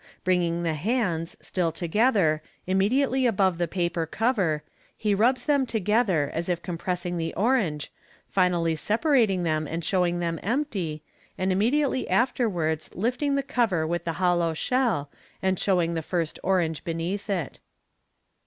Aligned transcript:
Bringing 0.23 0.63
the 0.63 0.73
hands, 0.73 1.37
still 1.41 1.71
together, 1.71 2.41
immediately 2.65 3.27
above 3.27 3.59
the 3.59 3.67
paper 3.67 4.07
cover, 4.07 4.63
he 4.97 5.13
rubs 5.13 5.45
them 5.45 5.67
together 5.67 6.31
as 6.33 6.49
if 6.49 6.63
compressing 6.63 7.17
the 7.19 7.35
orange, 7.35 7.91
finally 8.27 8.75
separating 8.75 9.43
them 9.43 9.67
and 9.67 9.85
showing 9.85 10.17
them 10.17 10.39
empty, 10.41 11.03
and 11.37 11.51
immediately 11.51 12.09
afterwards 12.09 12.89
lifting 12.95 13.35
the 13.35 13.43
cover 13.43 13.85
with 13.85 14.03
the 14.03 14.13
hollow 14.13 14.55
shell, 14.55 15.11
and 15.39 15.59
showing 15.59 15.93
the 15.93 16.01
first 16.01 16.39
orange 16.41 16.83
beneath 16.83 17.29
it. 17.29 17.59